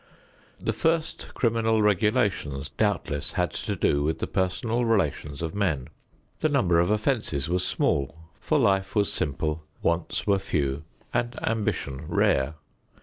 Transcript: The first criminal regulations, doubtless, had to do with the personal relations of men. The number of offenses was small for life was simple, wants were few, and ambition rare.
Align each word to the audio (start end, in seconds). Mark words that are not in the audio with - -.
The 0.59 0.73
first 0.73 1.31
criminal 1.35 1.83
regulations, 1.83 2.69
doubtless, 2.75 3.33
had 3.33 3.51
to 3.51 3.75
do 3.75 4.01
with 4.03 4.17
the 4.17 4.25
personal 4.25 4.83
relations 4.83 5.43
of 5.43 5.53
men. 5.53 5.89
The 6.39 6.49
number 6.49 6.79
of 6.79 6.89
offenses 6.89 7.47
was 7.49 7.63
small 7.67 8.17
for 8.39 8.57
life 8.57 8.95
was 8.95 9.13
simple, 9.13 9.61
wants 9.83 10.25
were 10.25 10.39
few, 10.39 10.85
and 11.13 11.35
ambition 11.47 12.05
rare. 12.07 12.55